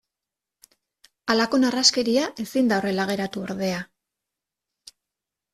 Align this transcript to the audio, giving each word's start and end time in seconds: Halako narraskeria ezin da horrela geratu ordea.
Halako 1.33 1.59
narraskeria 1.65 2.23
ezin 2.45 2.71
da 2.73 2.81
horrela 2.81 3.05
geratu 3.13 3.47
ordea. 3.51 3.85